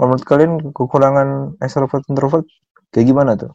[0.00, 1.28] Kalau menurut kalian kekurangan
[1.60, 2.48] extrovert introvert
[2.88, 3.52] kayak gimana tuh?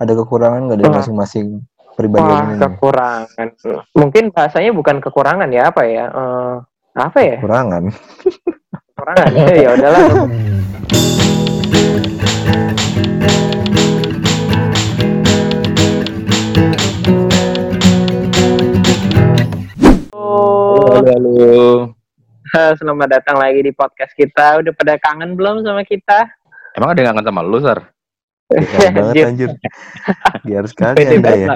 [0.00, 2.56] Ada kekurangan nggak dari masing-masing pribadi Wah, ini?
[2.64, 3.48] kekurangan.
[3.92, 6.08] Mungkin bahasanya bukan kekurangan ya, apa ya?
[6.08, 6.54] Eh,
[6.96, 7.36] apa ya?
[7.44, 7.92] Kekurangan.
[8.96, 9.30] Kekurangan.
[9.68, 10.04] ya udahlah.
[20.16, 21.65] Oh, Halo, halo.
[22.56, 24.64] Selamat datang lagi di podcast kita.
[24.64, 26.24] Udah pada kangen belum sama kita?
[26.72, 27.78] Emang ada yang kangen sama lu, Sar?
[28.48, 29.50] Kangen banget Anjir.
[30.46, 31.48] Biar sekali anda ya.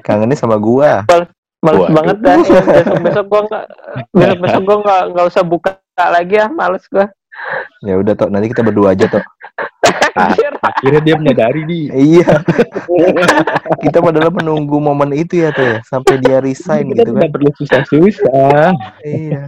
[0.00, 1.04] Kangennya sama gua.
[1.60, 1.94] Males Waduh.
[2.00, 2.36] banget dah.
[2.40, 3.64] Besok besok gua nggak
[4.14, 7.06] besok besok gua nggak nggak usah buka lagi ya, males gua.
[7.80, 9.22] Ya udah toh, nanti kita berdua aja toh.
[10.18, 10.50] Anjir.
[10.58, 11.84] Akhirnya dia menyadari nih.
[11.94, 12.28] iya.
[13.86, 17.32] kita padahal menunggu momen itu ya toh ya, sampai dia resign Kita gitu tidak kan.
[17.32, 18.66] perlu susah-susah.
[19.06, 19.42] Iya.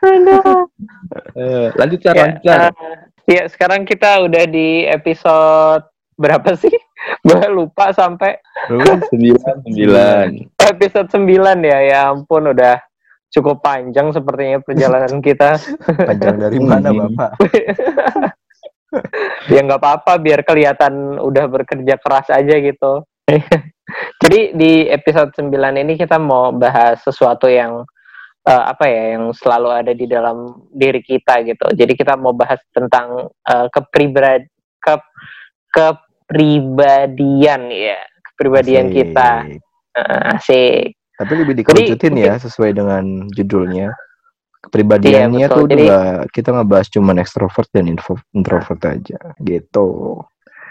[0.00, 0.66] Aduh.
[1.36, 2.70] Eh, lanjut, Sar, Ya, lanjut, eh,
[3.28, 5.84] ya, sekarang kita udah di episode
[6.16, 6.72] berapa sih?
[7.26, 8.36] Gue lupa sampai
[8.68, 10.28] Sembilan, sembilan.
[10.68, 11.24] episode 9
[11.64, 11.78] ya.
[11.80, 12.76] Ya ampun udah
[13.30, 15.56] cukup panjang sepertinya perjalanan kita.
[16.04, 17.14] panjang dari mana Hmm.
[17.14, 17.30] Bapak?
[19.54, 23.06] ya nggak apa-apa biar kelihatan udah bekerja keras aja gitu.
[24.22, 25.46] Jadi di episode 9
[25.78, 27.86] ini kita mau bahas sesuatu yang
[28.42, 31.70] eh, apa ya yang selalu ada di dalam diri kita gitu.
[31.70, 34.42] Jadi kita mau bahas tentang eh, kepribad
[34.82, 34.94] ke
[35.70, 37.98] kepribadian ya,
[38.32, 38.96] kepribadian Asik.
[38.96, 39.30] kita.
[39.90, 40.84] Eh, asik.
[41.20, 43.92] Tapi lebih dikerucutin Jadi, ya sesuai dengan judulnya.
[44.60, 45.56] Kepribadiannya Iya, betul.
[45.56, 46.00] tuh Jadi- juga
[46.32, 49.88] kita ngebahas cuman extrovert dan info- introvert aja gitu.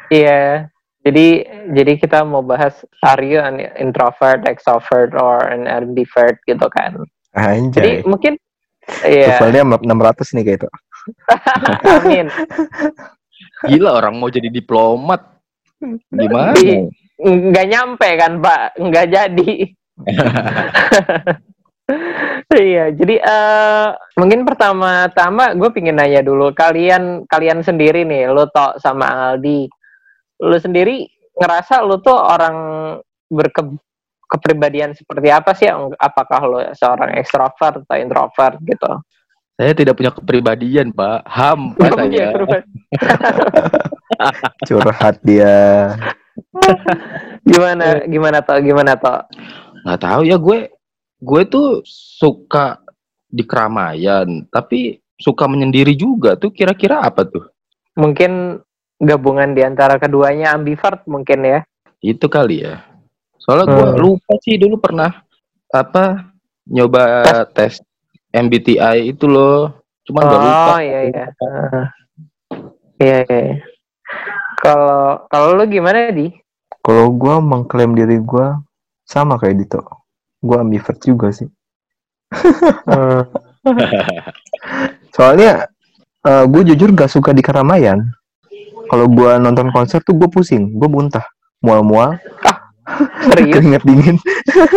[0.09, 0.69] Iya.
[0.99, 1.27] Jadi
[1.71, 7.01] jadi kita mau bahas are you an introvert, extrovert or an ambivert gitu kan.
[7.31, 8.03] Jadi Anjay.
[8.03, 8.35] mungkin
[9.05, 9.37] iya.
[9.37, 10.69] Toeflnya 600 nih kayak itu.
[11.87, 12.27] Amin.
[13.63, 15.23] Gila orang mau jadi diplomat.
[16.11, 16.51] Gimana?
[16.53, 16.83] Di-
[17.19, 19.51] nggak nyampe kan Pak, nggak jadi.
[22.55, 28.79] iya, jadi eh mungkin pertama-tama gue pingin nanya dulu kalian kalian sendiri nih, lo tok
[28.79, 29.67] sama Aldi,
[30.43, 32.55] lo sendiri ngerasa lo tuh orang
[33.31, 33.63] berke
[34.29, 35.67] kepribadian seperti apa sih?
[35.97, 39.01] Apakah lo seorang ekstrovert atau introvert gitu?
[39.59, 41.27] Saya tidak punya kepribadian, Pak.
[41.27, 42.63] Hampa punya saya.
[44.63, 45.91] Curhat dia.
[47.49, 48.07] Gimana?
[48.07, 48.55] Gimana toh?
[48.63, 49.19] Gimana toh?
[49.85, 50.59] Nggak tahu ya gue.
[51.19, 52.79] Gue tuh suka
[53.27, 56.49] di keramaian, tapi suka menyendiri juga tuh.
[56.55, 57.43] Kira-kira apa tuh?
[57.99, 58.63] Mungkin
[58.99, 61.59] gabungan di antara keduanya ambivert mungkin ya.
[61.99, 62.83] Itu kali ya.
[63.39, 63.99] Soalnya gue Hmm.
[63.99, 65.11] lupa sih dulu pernah
[65.71, 66.31] apa
[66.69, 67.83] nyoba tes
[68.31, 69.73] MBTI itu loh.
[70.07, 70.71] Cuman udah lupa.
[70.75, 71.25] Oh iya iya.
[71.43, 71.85] Ah.
[72.99, 73.63] Iya iya.
[74.59, 76.31] Kalau kalau lu gimana di?
[76.83, 78.59] Kalau gua mengklaim diri gua
[79.09, 79.81] sama kayak Dito.
[80.37, 81.49] Gua ambivert juga sih.
[82.85, 83.25] Hmm.
[85.17, 85.65] Soalnya
[86.21, 87.97] eh gue jujur gak suka di keramaian.
[88.89, 91.25] Kalau gua nonton konser tuh gue pusing, gue muntah,
[91.61, 92.17] mual-mual,
[93.21, 93.51] Serius?
[93.53, 94.17] keringet dingin.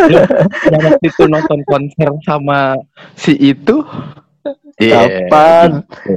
[0.73, 2.77] Waktu itu nonton konser sama
[3.17, 3.85] si itu.
[4.83, 4.99] Iya.
[5.31, 5.71] Kapan?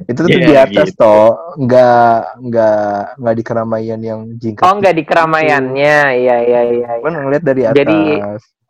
[0.10, 1.02] Itu tuh Iya, di atas gitu.
[1.06, 1.30] toh,
[1.62, 2.18] nggak
[2.50, 2.86] nggak
[3.22, 4.64] nggak di keramaian yang jingkat.
[4.66, 5.98] Oh enggak di keramaiannya.
[6.18, 6.90] Iya iya iya.
[7.00, 7.78] Cuman ngeliat dari atas.
[7.78, 8.00] Jadi,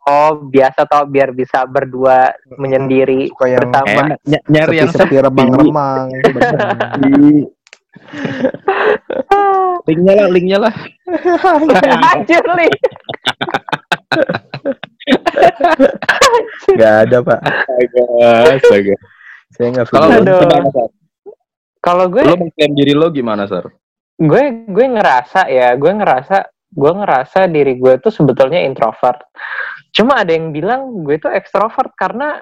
[0.06, 4.14] Oh biasa toh biar bisa berdua menyendiri Suka yang bersama.
[4.22, 6.06] Ny- nyari yang sepi-sepi remang-remang.
[6.30, 6.58] bener.
[6.94, 7.42] sepi.
[9.90, 10.74] linknya lah, linknya lah.
[12.14, 12.70] Anjir nih.
[16.78, 17.40] Gak ada pak.
[17.42, 18.04] Astaga,
[18.54, 18.94] astaga.
[19.56, 20.90] Saya nggak Kalau gimana, Sar?
[21.80, 23.72] Kalau gue Lu mengklaim diri lo gimana, Sar?
[24.16, 29.20] gue gue ngerasa ya gue ngerasa gue ngerasa diri gue tuh sebetulnya introvert.
[29.92, 32.40] Cuma ada yang bilang gue tuh ekstrovert karena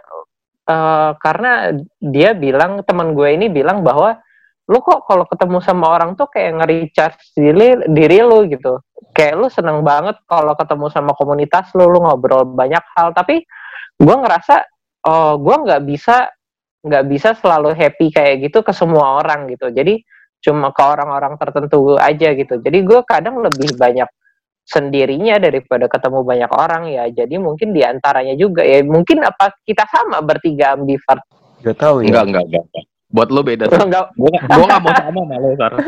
[0.66, 4.18] eh, karena dia bilang teman gue ini bilang bahwa
[4.64, 8.80] lu kok kalau ketemu sama orang tuh kayak nge-recharge diri, diri lu gitu.
[9.12, 13.12] Kayak lu seneng banget kalau ketemu sama komunitas lu lu ngobrol banyak hal.
[13.12, 13.44] Tapi
[13.98, 14.64] gue ngerasa
[15.10, 16.30] oh gue nggak bisa
[16.84, 20.04] nggak bisa selalu happy kayak gitu ke semua orang gitu jadi
[20.44, 22.60] cuma ke orang-orang tertentu aja gitu.
[22.60, 24.04] Jadi gue kadang lebih banyak
[24.68, 27.08] sendirinya daripada ketemu banyak orang ya.
[27.08, 31.24] Jadi mungkin di antaranya juga ya mungkin apa kita sama bertiga ambivert.
[31.64, 32.12] Gak tahu ya.
[32.12, 32.84] Enggak, enggak, enggak.
[33.14, 33.88] Buat lo beda, Sar.
[33.88, 35.72] Enggak, Gua, gua gak mau sama sama lo, Sar.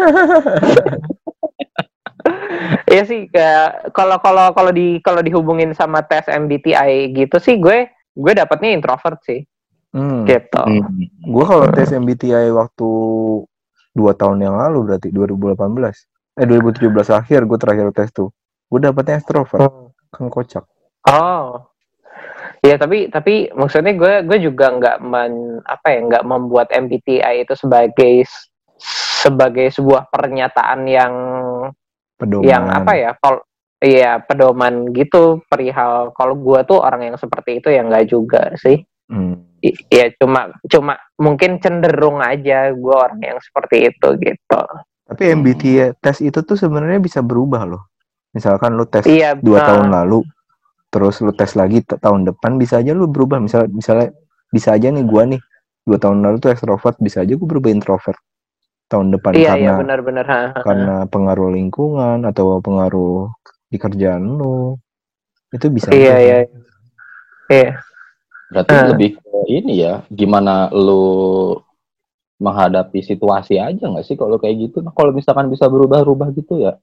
[2.87, 7.87] Iya sih kayak kalau kalau kalau di kalau dihubungin sama tes MBTI gitu sih gue
[8.19, 9.47] gue dapatnya introvert sih
[9.97, 10.29] Hmm.
[10.29, 10.61] gitu.
[10.61, 11.09] Hmm.
[11.25, 12.89] Gue kalau tes MBTI waktu
[13.97, 15.57] dua tahun yang lalu berarti 2018
[16.37, 18.29] eh 2017 akhir gue terakhir tes tuh.
[18.69, 19.89] Gue dapetnya extrovert Hmm.
[20.13, 20.65] kan kocak.
[21.09, 21.65] Oh,
[22.61, 27.55] ya tapi tapi maksudnya gue gue juga nggak men apa ya nggak membuat MBTI itu
[27.57, 28.27] sebagai
[29.23, 31.15] sebagai sebuah pernyataan yang
[32.21, 32.45] pedoman.
[32.45, 33.41] yang apa ya kalau
[33.81, 35.41] iya pedoman gitu.
[35.49, 39.47] Perihal kalau gue tuh orang yang seperti itu ya nggak juga sih Hmm.
[39.91, 44.63] Ya cuma cuma mungkin cenderung aja gue orang yang seperti itu gitu.
[45.07, 47.83] Tapi MBTI tes itu tuh sebenarnya bisa berubah loh.
[48.35, 50.27] Misalkan lu tes iya dua eh, tahun lalu
[50.91, 53.39] terus lu tes lagi t- tahun depan bisa aja lu berubah.
[53.43, 54.11] Misal misalnya
[54.51, 55.41] bisa aja nih gua nih
[55.87, 58.19] dua tahun lalu tuh extrovert bisa aja gua berubah introvert
[58.87, 60.61] tahun depan iya karena iya benar-benar ha, ha, ha.
[60.63, 63.35] karena pengaruh lingkungan atau pengaruh
[63.67, 64.79] di kerjaan lu.
[65.51, 66.27] Itu bisa iya aja sih.
[66.27, 66.39] iya.
[67.47, 67.71] Iya
[68.47, 68.85] Berarti Eh.
[68.89, 71.59] lebih ke ini ya, gimana lu
[72.37, 74.81] menghadapi situasi aja nggak sih kalau kayak gitu?
[74.81, 76.77] Nah, kalau misalkan bisa berubah-ubah gitu ya.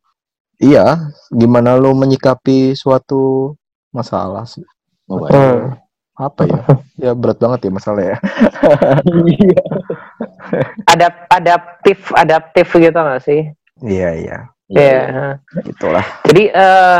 [0.56, 3.52] iya gimana lu menyikapi suatu
[3.90, 4.62] masalah sih
[5.06, 5.76] Oh, Hmm.
[6.14, 6.62] apa ya
[7.04, 8.18] ya berat banget ya masalah ya
[10.86, 13.42] Adap adaptif adaptif gitu nggak sih
[13.82, 14.38] iya iya
[14.70, 15.38] Iya.
[15.66, 17.00] itulah Jadi eh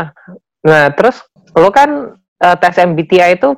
[0.62, 1.22] nah terus
[1.54, 3.54] lo kan eh, tes MBTI itu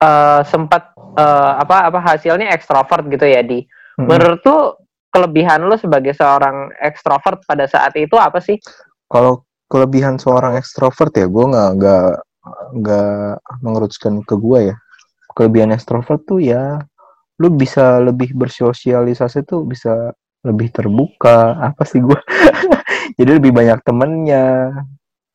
[0.00, 3.62] eh, sempat eh, apa apa hasilnya ekstrovert gitu ya di.
[3.62, 4.06] Mm-mm.
[4.08, 4.60] Menurut tuh
[5.08, 8.60] kelebihan lo sebagai seorang ekstrovert pada saat itu apa sih?
[9.10, 12.08] kalau kelebihan seorang ekstrovert ya gue nggak nggak
[12.82, 13.30] nggak
[13.62, 14.76] mengerucutkan ke gue ya
[15.34, 16.78] kelebihan ekstrovert tuh ya
[17.36, 20.14] lu bisa lebih bersosialisasi tuh bisa
[20.46, 22.16] lebih terbuka apa sih gue
[23.18, 24.72] jadi lebih banyak temennya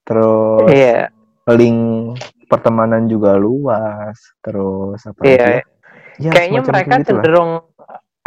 [0.07, 1.11] terus Iya,
[1.51, 2.15] link
[2.51, 5.31] pertemanan juga luas terus apa iya.
[5.31, 5.63] lagi ya?
[6.21, 7.51] Ya, Kayaknya mereka gitu cenderung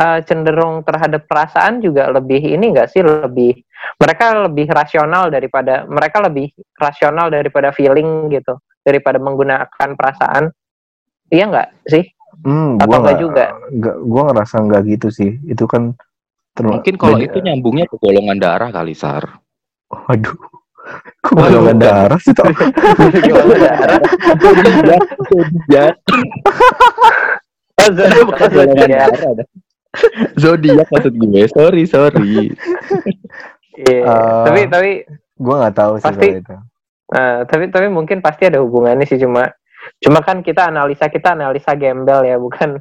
[0.00, 3.60] eh, cenderung terhadap perasaan juga lebih ini enggak sih lebih
[4.00, 6.48] mereka lebih rasional daripada mereka lebih
[6.80, 10.48] rasional daripada feeling gitu daripada menggunakan perasaan.
[11.28, 12.04] Iya enggak sih?
[12.42, 13.44] Hmm, Atau gua enggak nggak juga?
[13.70, 15.92] nggak gua ngerasa nggak gitu sih itu kan
[16.62, 19.42] Mungkin kalau itu nyambungnya ke golongan darah kali, Sar.
[19.90, 20.38] Waduh.
[21.20, 22.52] Kok golongan darah sih, Tom?
[23.24, 24.00] Golongan darah.
[25.24, 25.94] Oh, zodiak.
[28.28, 29.46] bukan dah.
[30.36, 31.42] Zodiak maksud gue.
[31.48, 32.50] Sorry, sorry.
[33.74, 34.00] Iya.
[34.06, 34.90] Eh, tapi tapi
[35.34, 36.54] Gua nggak tahu sih Pasti- itu.
[37.10, 39.50] eh, tapi tapi mungkin pasti ada hubungannya sih cuma
[39.98, 42.78] cuma kan kita analisa kita analisa gembel ya bukan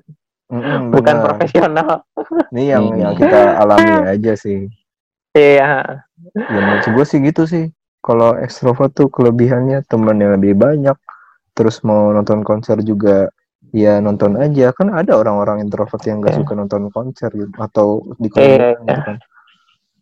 [0.53, 1.25] Mm-mm, bukan benar.
[1.25, 2.05] profesional.
[2.53, 4.69] Ini yang yang kita alami aja sih.
[5.33, 5.81] Iya.
[6.38, 7.73] Ya gue sih gitu sih.
[8.03, 11.00] Kalau ekstrovert tuh kelebihannya temen yang lebih banyak.
[11.55, 13.31] Terus mau nonton konser juga
[13.71, 14.75] ya nonton aja.
[14.75, 16.39] Kan ada orang-orang introvert yang gak Iya.
[16.44, 17.55] suka nonton konser gitu.
[17.55, 18.83] Atau di komunitas iya.
[18.83, 19.17] gitu kan.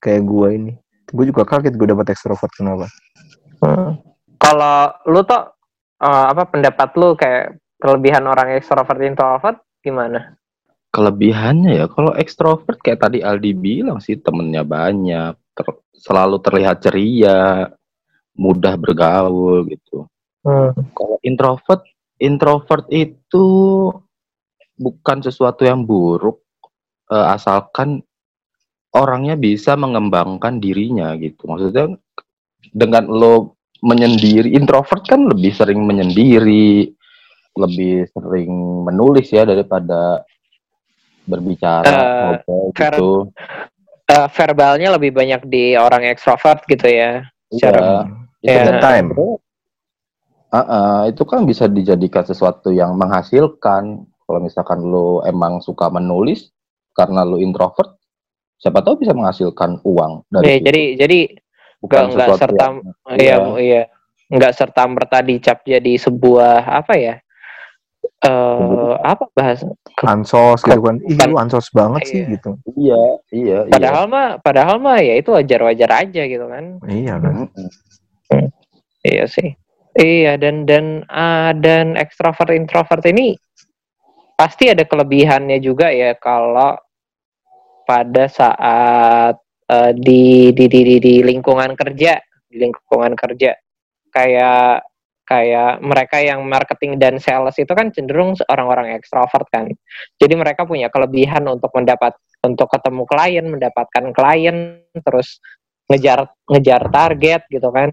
[0.01, 0.73] Kayak gue ini.
[1.13, 2.89] Gue juga kaget gue dapet ekstrovert kenapa.
[3.61, 4.01] Hmm.
[4.41, 5.53] Kalau lu tuh
[6.01, 10.33] eh, apa pendapat lu kayak kelebihan orang ekstrovert introvert gimana?
[10.91, 17.71] Kelebihannya ya, kalau ekstrovert kayak tadi Aldi bilang sih temennya banyak, ter- selalu terlihat ceria,
[18.41, 20.09] mudah bergaul gitu.
[20.41, 20.73] Hmm.
[20.97, 21.85] Kalau introvert,
[22.17, 23.45] introvert itu
[24.73, 26.41] bukan sesuatu yang buruk,
[27.13, 28.01] eh, asalkan
[28.97, 31.45] orangnya bisa mengembangkan dirinya gitu.
[31.45, 31.93] Maksudnya
[32.73, 33.53] dengan lo
[33.85, 36.89] menyendiri, introvert kan lebih sering menyendiri,
[37.57, 38.51] lebih sering
[38.85, 40.25] menulis ya daripada
[41.25, 41.85] berbicara,
[42.41, 43.11] ngobrol ver- gitu.
[44.11, 47.25] Eh, verbalnya lebih banyak di orang ekstrovert gitu ya.
[47.53, 48.20] Secara- Iya.
[48.41, 48.63] Itu Iya.
[48.65, 49.07] kan Time.
[50.51, 53.83] Ah, ah, itu kan bisa dijadikan sesuatu yang menghasilkan.
[54.03, 56.51] Kalau misalkan lo emang suka menulis
[56.91, 57.95] karena lo introvert,
[58.57, 60.63] siapa tahu bisa menghasilkan uang Iya, dari situ.
[60.63, 61.19] jadi jadi
[61.79, 62.79] bukan nggak- nggak sesuatu serta- yang-
[63.11, 63.59] iya Iya.
[63.59, 63.81] iya
[64.31, 67.15] nggak serta merta dicap jadi sebuah apa ya?
[68.21, 69.67] Eh apa bahasa?
[70.01, 70.97] Ansos gitu kan.
[71.03, 72.31] Ih lu ansos banget sih Iya.
[72.31, 72.51] gitu.
[72.75, 73.71] Iya, iya, iya.
[73.71, 76.79] Padahal mah padahal mah ya itu wajar-wajar aja gitu kan.
[76.87, 77.51] Iya kan.
[78.31, 78.49] Mm-mm.
[79.03, 79.51] Iya sih.
[79.91, 83.35] Iya dan dan ah, dan ekstrovert introvert ini
[84.39, 86.79] pasti ada kelebihannya juga ya kalau
[87.83, 89.35] pada saat
[89.95, 93.55] di, di di di di lingkungan kerja di lingkungan kerja
[94.11, 94.83] kayak
[95.23, 99.71] kayak mereka yang marketing dan sales itu kan cenderung orang-orang ekstrovert kan.
[100.19, 105.39] Jadi mereka punya kelebihan untuk mendapat untuk ketemu klien, mendapatkan klien, terus
[105.87, 107.91] ngejar ngejar target gitu kan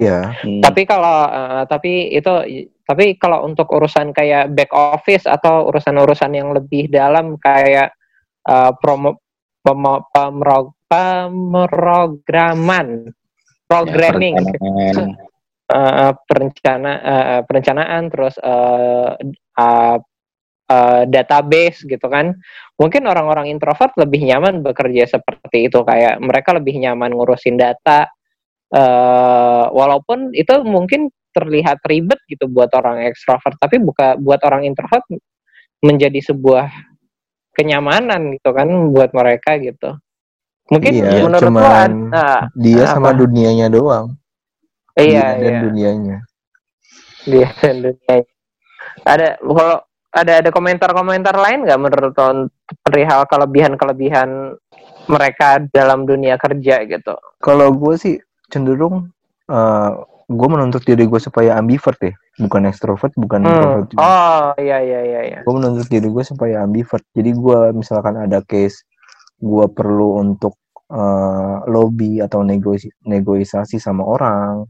[0.00, 0.32] Iya.
[0.40, 0.64] Hmm.
[0.64, 2.32] tapi kalau eh, tapi itu
[2.88, 7.92] tapi kalau untuk urusan kayak back office atau urusan-urusan yang lebih dalam kayak
[8.48, 9.20] eh, promo
[9.62, 13.12] pemo- pemro- pemrograman
[13.68, 15.16] programming Ya, perencanaan.
[15.76, 19.10] eh, perencana eh, perencanaan terus eh,
[21.04, 22.32] database gitu kan
[22.80, 28.08] mungkin orang-orang introvert lebih nyaman bekerja seperti itu kayak mereka lebih nyaman ngurusin data
[28.72, 35.04] eh, walaupun itu mungkin terlihat ribet gitu buat orang ekstrovert tapi buka buat orang introvert
[35.80, 36.68] menjadi sebuah
[37.56, 39.96] kenyamanan gitu kan buat mereka gitu
[40.68, 42.92] mungkin Iya, menurut lo cuman ad- ah, Dia Apa?
[42.96, 44.16] sama dunianya doang.
[44.96, 46.16] iya Dia dan iya dunianya.
[47.22, 48.16] dia dan dunia
[49.06, 49.78] ada kalau
[50.12, 52.30] ada ada komentar-komentar lain nggak menurut lo
[52.84, 54.58] perihal kelebihan-kelebihan
[55.08, 58.16] mereka dalam dunia kerja gitu Kalau gue sih
[58.52, 59.08] cenderung
[60.32, 63.88] gue menuntut diri gue supaya ambivert ya, bukan ekstrovert, bukan introvert.
[63.92, 64.00] Hmm.
[64.00, 67.04] oh iya iya iya iya Gue menuntut diri gue supaya ambivert.
[67.12, 68.80] Jadi gue misalkan ada case
[69.42, 70.56] gue perlu untuk
[70.88, 74.64] eh, lobby atau negosi negosiasi sama orang.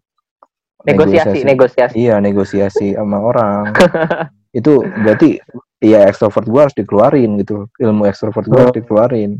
[0.83, 3.71] negosiasi negosiasi Iya negosiasi sama orang.
[4.59, 5.39] itu berarti
[5.79, 7.71] ya ekstrovert gue harus dikeluarin gitu.
[7.79, 8.81] Ilmu ekstrovert gue harus Hmm.
[8.83, 9.31] dikeluarin.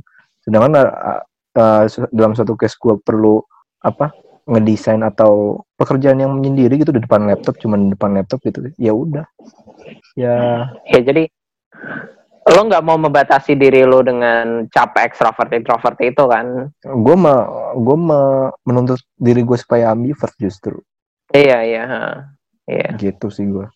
[0.47, 1.19] Sedangkan uh,
[1.59, 1.83] uh,
[2.15, 3.43] dalam satu case gue perlu
[3.83, 4.15] apa
[4.47, 8.71] ngedesain atau pekerjaan yang menyendiri gitu di depan laptop cuman di depan laptop gitu.
[8.79, 9.27] Ya udah.
[10.19, 10.69] Ya.
[10.91, 11.31] Ya jadi
[12.43, 16.75] lo nggak mau membatasi diri lo dengan cap ekstrovert introvert itu kan?
[16.83, 17.35] Gue me
[17.79, 20.83] gue me- menuntut diri gue supaya ambivert justru.
[21.31, 21.85] Iya iya
[22.67, 22.89] iya.
[22.99, 23.67] Gitu sih gue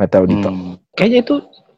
[0.00, 0.50] nggak tahu Dito.
[0.50, 0.74] Hmm.
[0.96, 1.34] Kayaknya itu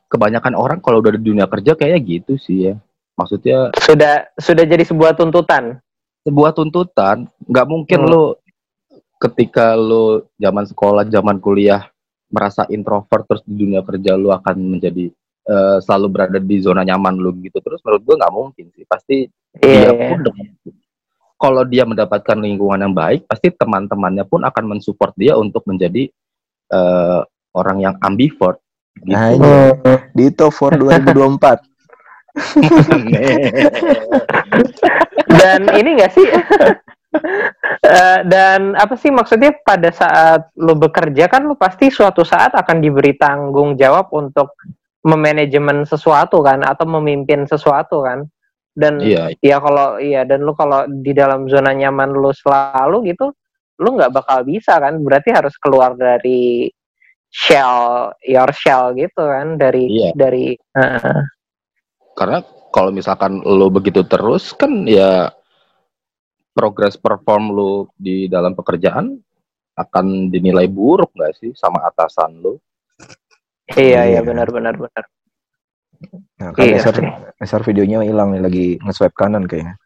[0.06, 2.74] kebanyakan orang kalau udah di dunia kerja kayaknya gitu sih ya.
[3.16, 5.80] Maksudnya sudah sudah jadi sebuah tuntutan
[6.26, 8.10] sebuah tuntutan, nggak mungkin Hmm.
[8.10, 8.22] lo
[9.16, 11.86] ketika lo zaman sekolah, zaman kuliah
[12.26, 15.08] merasa introvert terus di dunia kerja lo akan menjadi
[15.46, 19.30] eh, selalu berada di zona nyaman lo gitu terus menurut gua nggak mungkin sih pasti
[19.62, 20.08] iya dia iya.
[20.10, 20.58] pun dengan-
[21.38, 26.10] kalau dia mendapatkan lingkungan yang baik pasti teman-temannya pun akan mensupport dia untuk menjadi
[26.66, 27.20] eh,
[27.54, 28.58] orang yang ambivert
[28.98, 29.14] gitu.
[29.14, 30.10] Anjir.
[30.18, 31.62] Dito for 2024
[35.40, 36.26] dan ini enggak sih
[37.86, 42.82] Eh, dan apa sih maksudnya pada saat lo bekerja kan lo pasti suatu saat akan
[42.82, 44.58] diberi tanggung jawab untuk
[45.06, 48.26] memanajemen sesuatu kan atau memimpin sesuatu kan
[48.74, 49.32] dan Iya.
[49.38, 53.30] ya kalau iya dan lu kalau di dalam zona nyaman lu selalu gitu
[53.78, 56.66] lu nggak bakal bisa kan berarti harus keluar dari
[57.30, 60.10] shell your shell gitu kan dari Iya.
[60.12, 60.58] dari.
[62.16, 62.40] Karena
[62.72, 65.28] kalau misalkan lo begitu terus kan ya
[66.50, 69.12] progres perform lo di dalam pekerjaan
[69.76, 72.56] akan dinilai buruk nggak sih sama atasan lo?
[73.68, 74.20] Iya iya Iya.
[74.24, 75.04] benar benar benar.
[76.36, 77.08] Nah, kan Iya Eser, sih.
[77.36, 79.76] Eser videonya hilang nih lagi nge-swipe kanan kayaknya.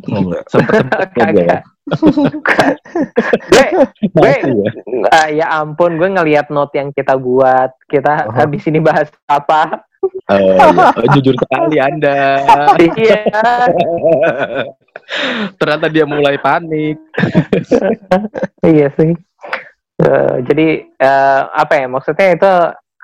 [0.00, 1.44] Enggak sempet ya gue
[4.00, 4.70] gue ya?
[5.12, 7.72] ah, ya ampun gue ngelihat note yang kita buat.
[7.84, 8.32] Kita Oh.
[8.32, 9.84] habis ini bahas apa
[10.30, 10.96] Iya.
[10.96, 12.40] Oh, jujur sekali anda.
[12.96, 13.20] Iya.
[15.58, 16.96] Ternyata dia mulai panik.
[18.64, 19.12] Iya sih.
[20.00, 22.50] Eh, jadi eh, apa ya maksudnya itu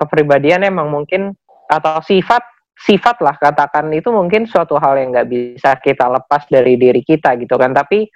[0.01, 1.37] kepribadian emang mungkin
[1.69, 2.41] atau sifat
[2.77, 7.37] sifat lah katakan itu mungkin suatu hal yang nggak bisa kita lepas dari diri kita
[7.37, 7.77] gitu kan.
[7.77, 8.09] Tapi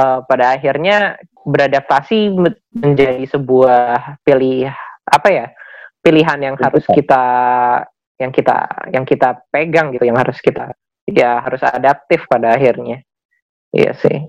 [0.00, 4.72] eh, pada akhirnya beradaptasi men- menjadi sebuah pilih
[5.06, 5.46] apa ya
[6.00, 7.24] pilihan yang harus kita
[8.16, 8.56] yang kita
[8.92, 10.72] yang kita pegang gitu yang harus kita
[11.06, 13.04] ya harus adaptif pada akhirnya
[13.70, 14.26] iya sih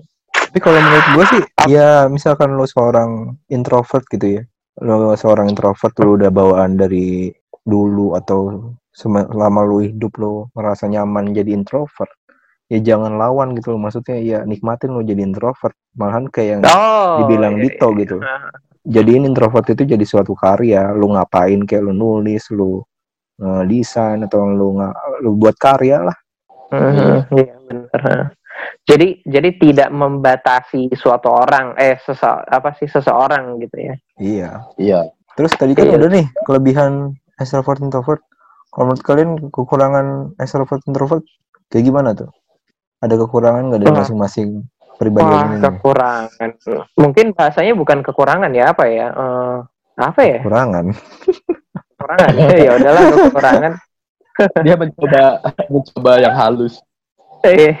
[0.48, 4.42] Tapi kalau menurut gue sih, ya misalkan lo seorang introvert gitu ya,
[4.80, 7.28] lo seorang introvert lo udah bawaan dari
[7.68, 12.08] dulu atau selama lo hidup lo merasa nyaman jadi introvert,
[12.72, 13.80] ya jangan lawan gitu loh.
[13.84, 17.98] Maksudnya ya nikmatin lo jadi introvert, malahan kayak yang oh dibilang iya, Dito iya.
[18.00, 18.16] gitu.
[18.88, 22.88] Jadiin introvert itu jadi suatu karya, lo ngapain kayak lo nulis, lo
[23.38, 26.16] eh, desain atau lo nggak lo buat karya lah.
[26.68, 28.00] Mhm, Iya benar.
[28.84, 33.94] Jadi jadi tidak membatasi suatu orang eh sese apa sih seseorang gitu ya.
[34.18, 34.50] Iya.
[34.76, 35.00] iya
[35.38, 36.02] Terus tadi kan Iya.
[36.02, 38.20] udah nih kelebihan extrovert introvert.
[38.68, 41.22] Kalau menurut kalian kekurangan extrovert introvert
[41.70, 42.28] kayak gimana tuh?
[42.98, 43.98] Ada kekurangan nggak dari Wah.
[44.02, 44.48] masing-masing
[44.98, 45.62] pribadian Wah, ini?
[45.62, 46.50] kekurangan.
[46.98, 49.06] Mungkin bahasanya bukan kekurangan ya, apa ya?
[49.14, 49.56] Eh,
[50.02, 50.38] apa ya?
[50.42, 50.84] Kekurangan.
[51.98, 52.32] Kekurangan.
[52.66, 53.72] ya udahlah kekurangan.
[54.64, 56.78] dia mencoba mencoba yang halus
[57.42, 57.74] Eh,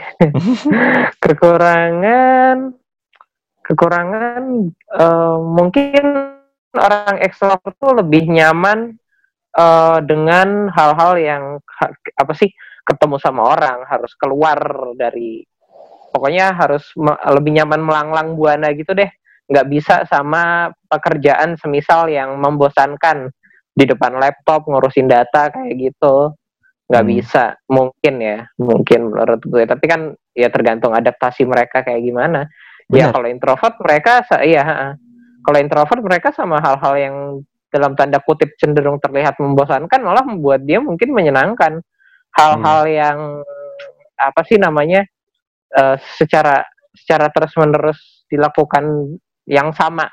[1.22, 2.74] kekurangan
[3.62, 4.42] kekurangan
[4.74, 6.04] eh, mungkin
[6.78, 8.98] orang ekstrovert tuh lebih nyaman
[9.54, 11.42] eh, dengan hal-hal yang
[12.18, 12.50] apa sih
[12.86, 14.58] ketemu sama orang, harus keluar
[14.96, 15.44] dari
[16.08, 16.88] pokoknya harus
[17.34, 19.10] lebih nyaman melanglang buana gitu deh.
[19.48, 23.28] Nggak bisa sama pekerjaan semisal yang membosankan
[23.78, 26.34] di depan laptop ngurusin data kayak gitu.
[26.90, 27.12] Nggak Hmm.
[27.14, 29.62] bisa, mungkin ya, mungkin menurut gue.
[29.68, 30.00] Tapi kan
[30.34, 32.50] ya tergantung adaptasi mereka kayak gimana.
[32.88, 33.14] Ya Benar.
[33.14, 34.96] kalau introvert mereka iya,
[35.44, 37.16] kalau introvert mereka sama hal-hal yang
[37.68, 41.84] dalam tanda kutip cenderung terlihat membosankan malah membuat dia mungkin menyenangkan
[42.32, 42.96] hal-hal Hmm.
[42.96, 43.18] yang
[44.16, 45.04] apa sih namanya
[45.68, 46.64] eh, secara
[46.96, 50.08] secara terus menerus dilakukan yang sama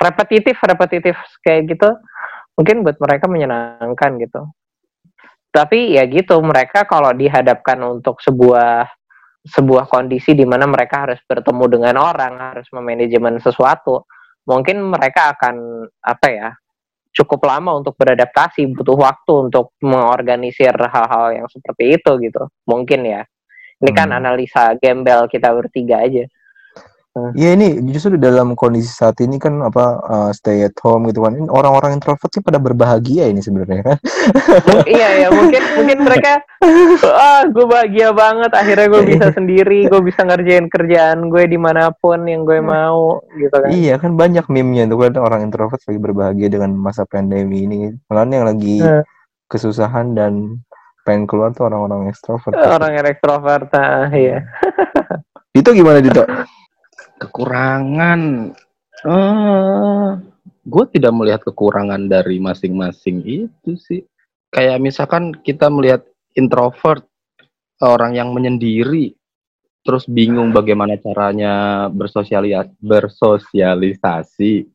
[0.00, 1.12] repetitif repetitif
[1.44, 1.92] kayak gitu
[2.54, 4.42] mungkin buat mereka menyenangkan gitu.
[5.54, 8.90] Tapi ya gitu mereka kalau dihadapkan untuk sebuah
[9.44, 14.08] sebuah kondisi di mana mereka harus bertemu dengan orang harus memanajemen sesuatu
[14.48, 16.48] mungkin mereka akan apa ya
[17.14, 22.50] cukup lama untuk beradaptasi butuh waktu untuk mengorganisir hal-hal yang seperti itu gitu.
[22.66, 23.22] Mungkin ya.
[23.78, 24.18] Ini kan Hmm.
[24.18, 26.26] analisa gembel kita bertiga aja
[27.14, 31.38] Iya ini justru dalam kondisi saat ini kan apa uh, stay at home gitu kan.
[31.46, 33.98] Orang-orang introvert sih pada berbahagia ini sebenarnya kan.
[34.82, 36.42] Iya ya mungkin mungkin mereka
[37.14, 41.94] ah gue bahagia banget akhirnya gue bisa sendiri gue bisa ngerjain kerjaan gue di mana
[41.94, 46.00] pun yang gue mau gitu kan Iya kan banyak meme-nya tuh kan orang introvert lagi
[46.02, 47.78] berbahagia dengan masa pandemi ini.
[48.10, 49.06] Malah yang lagi Hmm.
[49.46, 50.58] kesusahan dan
[51.04, 52.56] pengen keluar tuh orang-orang ekstrovert.
[52.56, 54.42] orang yang ekstrovert ah, iya
[55.54, 56.24] Itu gimana Dito?
[57.26, 58.52] kekurangan.
[59.04, 60.08] Eh
[60.64, 64.00] gue tidak melihat kekurangan dari masing-masing itu sih.
[64.48, 67.04] Kayak misalkan kita melihat introvert
[67.84, 69.12] orang yang menyendiri
[69.84, 74.72] terus bingung bagaimana caranya bersosialis bersosialisasi.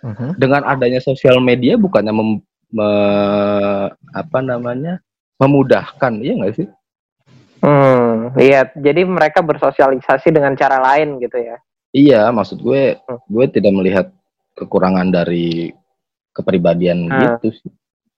[0.00, 0.40] Mhm.
[0.40, 2.40] dengan adanya sosial media bukannya mem-
[2.72, 4.96] me- apa namanya
[5.36, 6.68] memudahkan iya nggak sih?
[7.60, 8.64] Hmm iya.
[8.72, 11.60] Jadi mereka bersosialisasi dengan cara lain gitu ya
[11.90, 13.18] Iya, maksud gue, Hmm.
[13.26, 14.06] gue tidak melihat
[14.54, 15.74] kekurangan dari
[16.30, 17.36] kepribadian Ah.
[17.40, 17.70] gitu sih.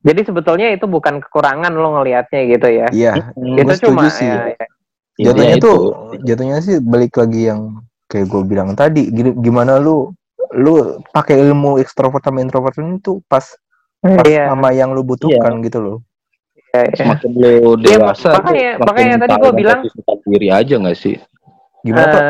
[0.02, 3.12] jadi sebetulnya itu bukan kekurangan lo ngelihatnya gitu ya Iya.
[3.38, 4.26] itu Gue setuju cuma sih.
[4.26, 4.66] ya, ya.
[5.14, 5.78] Jatuhnya Intinya tuh
[6.10, 6.22] itu.
[6.26, 7.60] jatuhnya sih balik lagi yang
[8.08, 9.06] kayak gue bilang tadi.
[9.14, 10.10] Gimana lu
[10.50, 10.72] lu
[11.08, 13.46] pakai ilmu ekstrovert sama introvert ini tuh pas
[14.02, 15.96] pas Iya, sama yang lu butuhkan gitu loh.
[16.74, 16.94] iya, iya.
[16.98, 17.46] Semakin lo
[17.78, 19.82] Iya, dewasa, tuh makanya- makanya tadi gue bilang-
[20.26, 21.14] diri aja nggak sih?
[21.80, 22.22] Gimana tuh?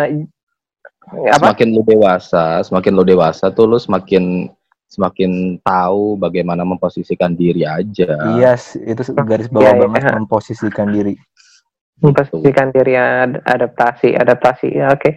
[1.13, 4.49] Eh, apa Semakin lo dewasa, semakin lo dewasa tuh lo semakin
[4.89, 8.13] semakin tahu bagaimana memposisikan diri aja.
[8.37, 9.83] Iya, sih, itu garis bawah Iya, iya.
[9.89, 11.15] banget memposisikan diri.
[12.03, 15.15] memposisikan diri ad- adaptasi adaptasi ya oke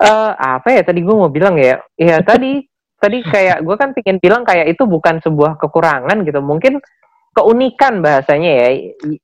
[0.00, 2.64] Eh, apa ya tadi gue mau bilang ya ya tadi
[2.96, 6.80] tadi kayak gue kan pengen bilang kayak itu bukan sebuah kekurangan gitu mungkin
[7.36, 8.68] keunikan bahasanya ya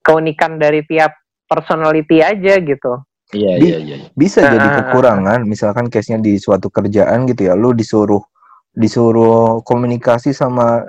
[0.02, 1.16] keunikan dari tiap
[1.48, 3.96] personality aja gitu Iya, Di- iya, iya.
[4.14, 4.76] Bisa Ah, jadi ah, ah.
[4.86, 8.22] kekurangan, misalkan case-nya di suatu kerjaan gitu ya, lu disuruh
[8.76, 10.84] disuruh komunikasi sama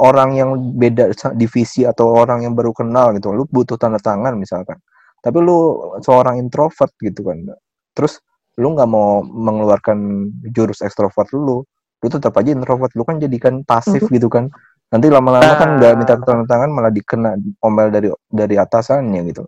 [0.00, 4.80] orang yang beda divisi atau orang yang baru kenal gitu, lu butuh tanda tangan misalkan.
[5.20, 7.44] Tapi lu seorang introvert gitu kan.
[7.92, 8.24] Terus
[8.56, 11.62] lu nggak mau mengeluarkan jurus ekstrovert lu,
[12.00, 14.48] lu tetap aja introvert, lu kan jadikan pasif gitu kan.
[14.90, 19.44] Nanti lama-lama kan nggak minta tanda tangan malah dikena omel dari dari atasannya gitu.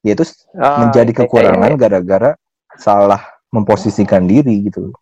[0.00, 0.24] Ya itu
[0.56, 1.78] Oh, menjadi iya, kekurangan iya.
[1.78, 2.30] gara-gara
[2.80, 3.20] salah
[3.52, 4.92] memposisikan diri gitu.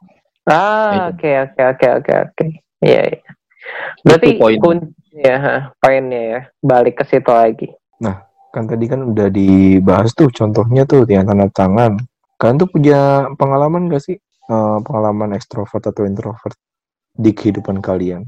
[0.49, 2.47] ah oke oke oke oke oke
[2.81, 3.21] iya iya.
[4.01, 4.57] berarti poin.
[4.57, 7.69] kun- ya ha, poinnya ya balik ke situ lagi
[8.49, 12.01] Kan tadi kan udah dibahas tuh contohnya tuh yang tanda tangan.
[12.41, 14.17] Kalian tuh punya pengalaman gak sih
[14.49, 16.57] eh, pengalaman ekstrovert atau introvert
[17.13, 18.25] di kehidupan kalian?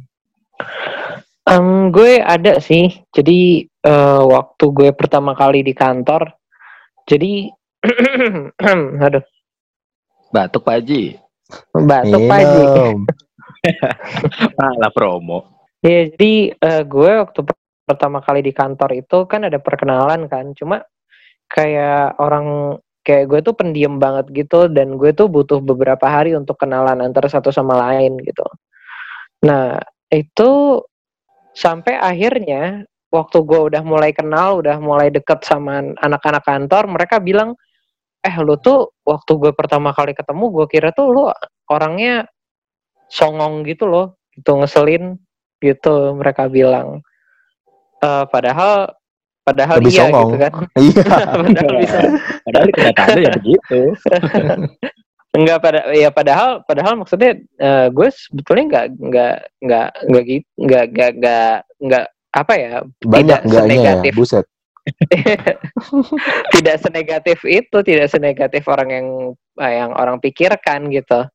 [1.49, 3.01] Em, gue ada sih.
[3.17, 6.29] Jadi eh, waktu gue pertama kali di kantor,
[7.11, 7.51] jadi
[9.05, 9.25] aduh
[10.31, 11.19] Batuk Pak Haji.
[11.75, 12.65] batuk Pak Haji.
[14.59, 15.39] Malah promo.
[15.83, 20.55] Iya, jadi eh, gue waktu per- pertama kali di kantor itu kan ada perkenalan kan.
[20.55, 20.87] Cuma
[21.51, 26.55] kayak orang kayak gue tuh pendiam banget gitu dan gue tuh butuh beberapa hari untuk
[26.63, 28.47] kenalan antara satu sama lain gitu.
[29.43, 29.83] Nah,
[30.15, 30.79] itu
[31.59, 37.59] sampai akhirnya waktu gue udah mulai kenal, udah mulai deket sama anak-anak kantor, mereka bilang,
[38.23, 41.23] eh lu tuh waktu gue pertama kali ketemu, gue kira tuh lu
[41.67, 42.31] orangnya
[43.11, 45.19] songong gitu loh, gitu ngeselin
[45.61, 47.03] gitu mereka bilang.
[48.01, 48.95] Eh, padahal
[49.45, 50.29] padahal Lebih iya songong.
[50.31, 50.53] gitu kan.
[50.81, 51.03] Iya.
[51.35, 51.99] padahal bisa
[52.47, 53.81] Padahal kenyataannya ya begitu.
[55.31, 60.85] enggak pada ya padahal padahal maksudnya eh, gue sebetulnya enggak enggak enggak enggak gitu enggak
[60.91, 64.13] enggak enggak enggak apa ya Banyak Tidak ya, senegatif.
[64.15, 64.47] buset.
[66.57, 69.07] tidak senegatif itu, tidak senegatif orang yang
[69.61, 71.29] eh, yang orang pikirkan gitu.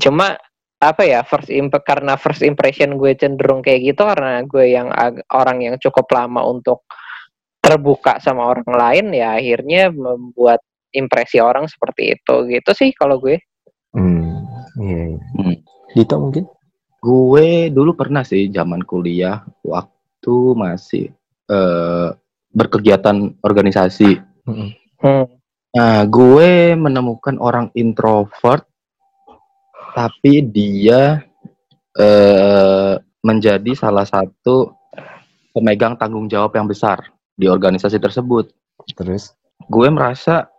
[0.00, 0.34] Cuma
[0.82, 4.92] apa ya first imp karena first impression gue cenderung kayak gitu karena gue yang
[5.32, 6.84] orang yang cukup lama untuk
[7.64, 10.60] terbuka sama orang lain ya akhirnya membuat
[10.92, 13.40] impresi orang seperti itu gitu sih kalau gue.
[13.94, 14.44] Hmm,
[14.82, 15.16] iya.
[15.16, 15.18] iya.
[15.40, 15.56] Hmm.
[15.94, 16.44] Dito mungkin?
[17.00, 19.94] Gue dulu pernah sih zaman kuliah waktu
[20.54, 21.12] masih
[21.50, 22.14] uh,
[22.54, 24.22] berkegiatan organisasi.
[24.46, 24.70] Hmm.
[25.74, 28.62] Nah, gue menemukan orang introvert
[29.94, 31.22] tapi dia
[31.94, 34.74] eh, menjadi salah satu
[35.54, 38.50] pemegang tanggung jawab yang besar di organisasi tersebut.
[38.94, 39.34] Terus
[39.70, 40.50] gue merasa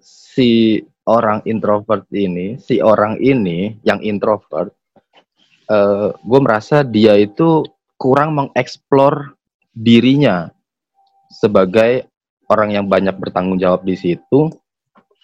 [0.00, 4.72] si orang introvert ini, si orang ini yang introvert,
[5.68, 7.64] eh, gue merasa dia itu
[7.98, 9.34] kurang mengeksplor
[9.74, 10.48] dirinya
[11.28, 12.08] sebagai
[12.48, 14.48] orang yang banyak bertanggung jawab di situ.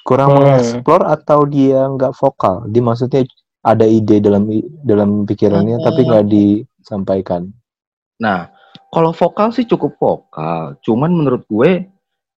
[0.04, 0.36] Kurang hmm.
[0.36, 2.68] mengeksplor atau dia nggak vokal?
[2.68, 3.24] Di maksudnya
[3.64, 4.44] ada ide dalam
[4.84, 5.84] dalam pikirannya hmm.
[5.86, 7.48] tapi nggak disampaikan.
[8.20, 8.52] Nah,
[8.92, 10.76] kalau vokal sih cukup vokal.
[10.84, 11.88] Cuman menurut gue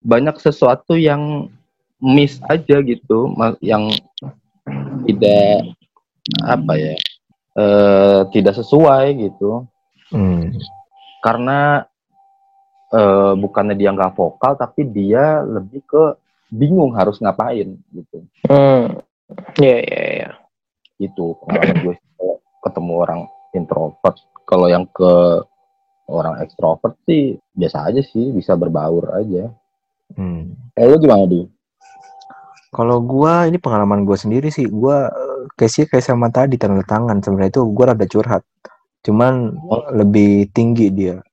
[0.02, 1.52] banyak sesuatu yang
[2.00, 3.92] miss aja gitu, yang
[5.04, 5.76] tidak
[6.48, 6.96] apa ya,
[7.60, 9.68] uh, tidak sesuai gitu.
[10.14, 10.54] Hmm.
[11.22, 11.84] Karena
[12.94, 16.04] uh, bukannya dia nggak vokal, tapi dia lebih ke
[16.52, 18.18] bingung harus ngapain gitu.
[18.48, 19.00] Hmm.
[19.60, 20.22] Iya, yeah, iya, yeah, iya.
[20.32, 20.34] Yeah
[20.98, 21.96] itu pengalaman gue
[22.66, 23.22] ketemu orang
[23.54, 24.18] introvert
[24.50, 25.46] kalau yang ke
[26.10, 29.54] orang ekstrovert sih biasa aja sih bisa berbaur aja
[30.18, 30.74] hmm.
[30.74, 31.46] eh lu gimana di
[32.74, 34.98] kalau gue ini pengalaman gue sendiri sih gue
[35.70, 38.44] sih kayak sama tadi tanda tangan sebenarnya itu gue rada curhat
[39.08, 39.88] cuman oh.
[39.96, 41.24] lebih tinggi dia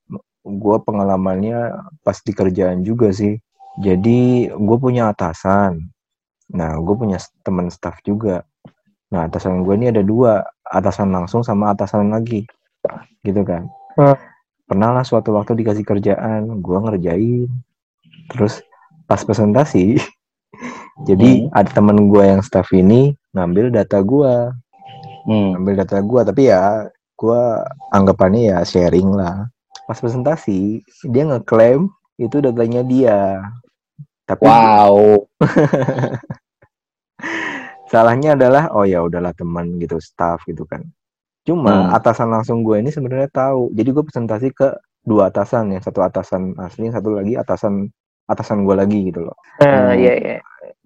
[0.45, 3.35] gue pengalamannya pas di kerjaan juga sih
[3.83, 5.91] jadi gue punya atasan
[6.47, 8.47] nah gue punya teman staff juga
[9.13, 12.43] Nah, atasan gue ini ada dua, atasan langsung sama atasan lagi.
[13.21, 13.69] Gitu kan.
[13.95, 14.17] Hmm.
[14.65, 17.47] Pernah lah suatu waktu dikasih kerjaan, gue ngerjain.
[18.33, 18.59] Terus
[19.07, 20.01] pas presentasi,
[21.07, 21.53] jadi hmm.
[21.53, 24.35] ada temen gue yang staff ini ngambil data gue.
[25.29, 25.55] Hmm.
[25.55, 27.43] Ngambil data gue, tapi ya gue
[27.95, 29.47] anggapannya ya sharing lah.
[29.85, 31.87] Pas presentasi, dia ngeklaim
[32.19, 33.41] itu datanya dia.
[34.25, 35.21] Tapi wow.
[37.89, 40.83] salahnya adalah oh ya udahlah teman gitu staff gitu kan
[41.45, 41.95] cuma hmm.
[41.95, 44.73] atasan langsung gue ini sebenarnya tahu jadi gue presentasi ke
[45.05, 47.87] dua atasan yang satu atasan asli satu lagi atasan
[48.25, 49.89] atasan gue lagi gitu loh uh, hmm.
[49.95, 50.37] iya, iya.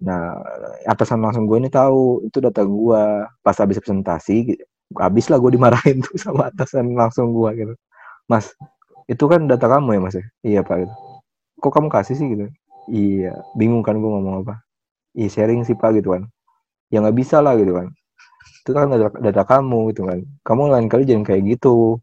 [0.04, 0.36] nah
[0.84, 3.02] atasan langsung gue ini tahu itu data gue
[3.40, 4.60] pas habis presentasi
[4.98, 7.74] habis lah gue dimarahin tuh sama atasan langsung gue gitu.
[8.30, 8.54] Mas
[9.10, 10.24] itu kan data kamu ya mas ya?
[10.42, 10.94] Iya pak gitu.
[11.62, 12.46] Kok kamu kasih sih gitu?
[12.90, 14.62] Iya bingung kan gue ngomong apa?
[15.14, 16.26] Iya sharing sih pak gitu kan.
[16.90, 17.90] Ya nggak bisa lah gitu kan.
[18.64, 20.18] Itu kan data, data kamu gitu kan.
[20.46, 21.98] Kamu lain kali jangan kayak gitu.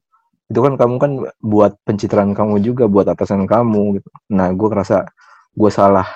[0.52, 1.12] Itu kan kamu kan
[1.43, 4.10] buat pencitraan kamu juga buat atasan kamu gitu.
[4.32, 5.08] Nah gue ngerasa
[5.58, 6.08] gue salah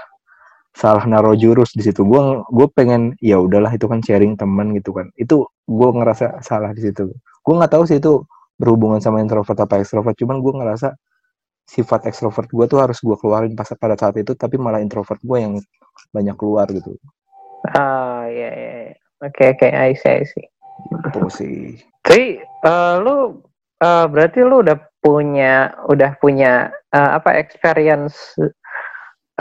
[0.72, 2.04] salah naro jurus di situ.
[2.08, 5.12] Gue gue pengen ya udahlah itu kan sharing teman gitu kan.
[5.20, 7.12] Itu gue ngerasa salah di situ.
[7.44, 8.24] Gue nggak tahu sih itu
[8.56, 10.16] berhubungan sama introvert apa extrovert.
[10.16, 10.96] Cuman gue ngerasa
[11.68, 15.38] sifat extrovert gue tuh harus gue keluarin pas pada saat itu tapi malah introvert gue
[15.40, 15.54] yang
[16.12, 16.98] banyak keluar gitu.
[17.72, 18.96] Ah, iya, iya, iya.
[19.22, 20.48] Oke, oke, I see, I see.
[20.90, 21.78] Itu sih.
[22.02, 23.38] Tapi, uh, lu,
[23.86, 28.18] uh, berarti lu udah punya, udah punya, uh, apa, experience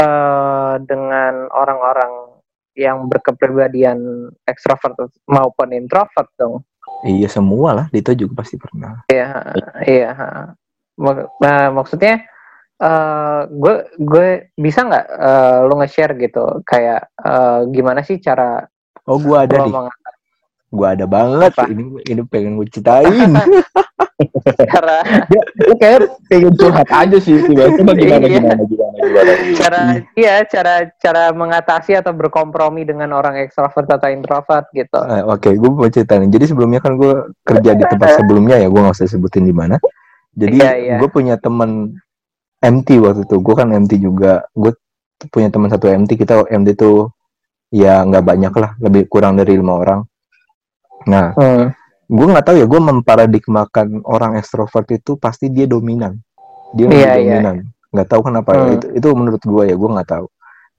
[0.00, 2.40] uh, dengan orang-orang
[2.74, 4.96] yang berkepribadian ekstrovert
[5.28, 6.64] maupun introvert dong?
[7.04, 7.86] Iya, semua lah.
[7.92, 9.04] Itu juga pasti pernah.
[9.12, 9.28] Iya,
[9.84, 10.12] iya.
[11.00, 12.24] Mak nah, maksudnya,
[13.48, 18.64] gue uh, gue bisa nggak uh, lu nge-share gitu kayak uh, gimana sih cara
[19.04, 19.74] oh gue ada nih
[20.70, 21.66] gue ada banget Apa?
[21.66, 23.34] ini ini pengen gue ceritain.
[24.70, 25.00] Cara
[25.32, 25.98] gue kayak
[26.30, 28.38] pengen curhat aja sih tiba-tiba gimana, iya.
[28.38, 29.32] gimana gimana gimana.
[29.56, 29.80] Cara
[30.14, 35.00] iya cara cara mengatasi atau berkompromi dengan orang ekstrovert atau introvert gitu.
[35.00, 36.28] Uh, oke okay, gue mau ceritain.
[36.28, 39.80] Jadi sebelumnya kan gue kerja di tempat sebelumnya ya gue nggak usah sebutin di mana.
[40.36, 40.98] Jadi yeah, yeah.
[41.00, 41.98] gue punya teman
[42.60, 43.36] MT waktu itu.
[43.40, 44.44] Gue kan MT juga.
[44.52, 44.76] Gue
[45.32, 47.10] punya teman satu MT kita MT tuh
[47.70, 50.00] ya nggak banyak lah lebih kurang dari lima orang
[51.08, 51.72] nah hmm.
[52.10, 56.18] gue nggak tahu ya gue memparadigmakan orang ekstrovert itu pasti dia dominan
[56.76, 57.40] dia yeah, iya.
[57.40, 57.56] dominan
[57.90, 58.10] nggak yeah.
[58.10, 58.74] tahu kenapa hmm.
[58.76, 60.26] itu itu menurut gue ya gue nggak tahu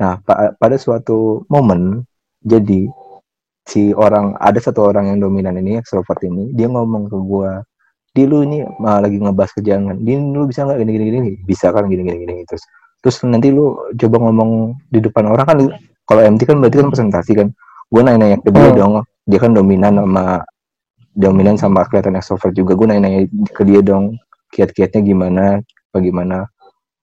[0.02, 2.06] nah pa pada suatu momen
[2.42, 2.90] jadi
[3.66, 7.52] si orang ada satu orang yang dominan ini ekstrovert ini dia ngomong ke gue
[8.12, 11.72] di lu ini uh, lagi ngebahas kerjaan di lu bisa nggak gini gini gini bisa
[11.72, 12.66] kan gini gini gini terus
[13.00, 15.58] terus nanti lu coba ngomong di depan orang kan
[16.04, 17.48] kalau MT kan berarti kan presentasi kan
[17.92, 18.78] gue nanya-nanya ke dia Hmm.
[18.78, 18.94] dong
[19.26, 20.26] dia kan dominan sama
[21.16, 22.76] dominan sama kelihatan extrovert juga.
[22.76, 24.18] Gue nanya-nanya ke dia dong
[24.52, 25.44] kiat-kiatnya gimana
[25.92, 26.48] bagaimana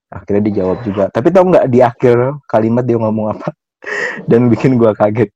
[0.09, 1.09] akhirnya dia jawab juga.
[1.13, 2.17] Tapi tau nggak di akhir
[2.49, 3.53] kalimat dia ngomong apa?
[4.29, 5.29] Dan bikin gue kaget.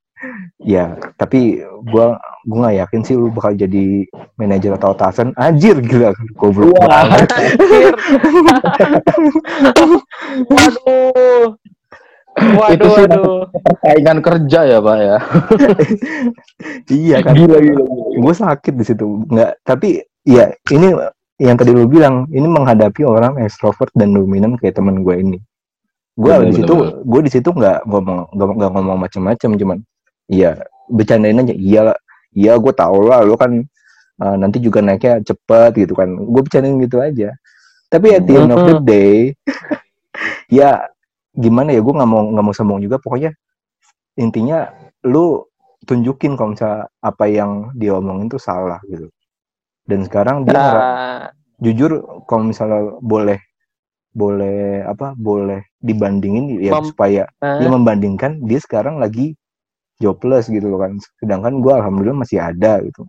[0.62, 2.06] Ya tapi gue
[2.44, 4.06] gue nggak yakin sih lu bakal jadi
[4.40, 5.32] manajer atau atasan.
[5.38, 6.12] Anjir gila.
[6.36, 6.88] Goblok Wah.
[6.88, 7.28] banget.
[10.54, 11.56] waduh.
[12.52, 13.40] Waduh, Itu sih waduh.
[13.54, 15.16] Persaingan kerja ya pak ya.
[16.90, 17.82] iya kan Gila gila.
[17.82, 17.84] gila.
[18.14, 19.88] gue sakit di situ nggak tapi
[20.22, 20.94] ya ini
[21.36, 25.38] yang tadi lu bilang ini menghadapi orang ekstrovert dan dominan kayak temen gue ini
[26.14, 29.78] gue di situ gue di situ nggak ngomong nggak ngomong macam-macam cuman
[30.30, 31.82] iya bercandain aja iya
[32.30, 33.66] iya gue tau lah lu kan
[34.22, 37.34] uh, nanti juga naiknya cepet gitu kan gue bercandain gitu aja
[37.90, 38.86] tapi at the end of the Mhm.
[38.86, 39.18] day
[40.62, 40.86] ya
[41.34, 42.96] gimana ya gue nggak mau nggak mau sombong juga.
[43.02, 43.34] Pokoknya
[44.18, 44.70] intinya
[45.04, 45.42] lu
[45.84, 49.10] tunjukin kalau misalnya apa yang dia omongin tuh salah gitu.
[49.84, 51.28] Dan sekarang dia Nah,
[51.60, 53.38] jujur kalau misalnya boleh
[54.14, 59.34] boleh apa boleh dibandingin ya Mem- supaya nah, dia membandingkan dia sekarang lagi
[60.00, 60.96] jobless gitu loh kan.
[61.20, 63.04] Sedangkan gue alhamdulillah masih ada gitu.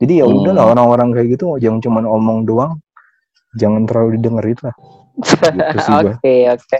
[0.00, 0.40] Jadi ya Hmm.
[0.40, 2.80] udahlah orang-orang kayak gitu jangan cuma omong doang
[3.56, 4.74] jangan terlalu didengerin lah.
[4.74, 4.99] gitu sih gua.
[5.18, 6.78] Oke, oke.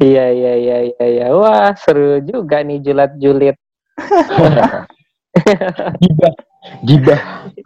[0.00, 1.26] Iya, iya, iya, iya, iya.
[1.30, 3.56] Wah, seru juga nih julat-julit.
[6.00, 6.32] Gibah.
[6.84, 7.20] Gibah.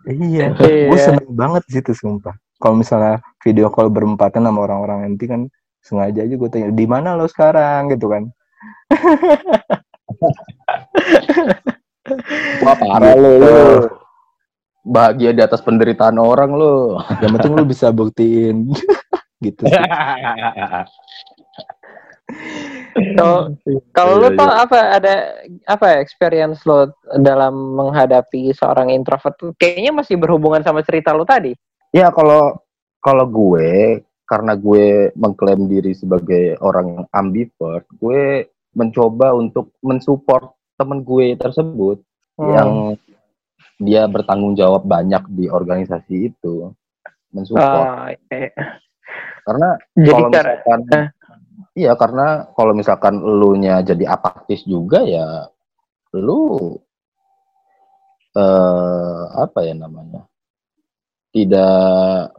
[0.06, 0.86] iya Iya.
[0.86, 2.30] gue seneng banget di situ sumpah
[2.62, 5.40] kalau misalnya video call berempatan sama orang-orang MT kan
[5.82, 8.30] sengaja aja gue tanya di mana lo sekarang gitu kan
[12.62, 13.30] Wah parah lu.
[13.40, 13.56] lu.
[14.84, 17.00] Bahagia di atas penderitaan orang lu.
[17.18, 18.68] yang penting lu bisa buktiin
[19.44, 19.76] gitu sih
[23.14, 23.52] Kalau
[23.92, 25.14] kalau lu Iya, tuh apa ada
[25.68, 29.34] apa ya, experience lo dalam menghadapi seorang introvert?
[29.60, 31.54] Kayaknya masih berhubungan sama cerita lu tadi.
[31.94, 32.58] Ya kalau
[33.04, 41.38] kalau gue karena gue mengklaim diri sebagai orang ambivert, gue mencoba untuk mensupport temen gue
[41.38, 42.00] tersebut
[42.34, 42.50] Hmm.
[42.50, 42.70] yang
[43.78, 46.74] dia bertanggung jawab banyak di organisasi itu
[47.30, 48.50] mensupport Ah, iya.
[49.44, 51.06] Karena Jadi kalau cara misalkan eh.
[51.76, 55.46] iya karena kalau misalkan lu nya jadi apatis juga ya
[56.12, 56.74] lu
[58.34, 60.26] eh apa ya namanya
[61.30, 62.34] tidak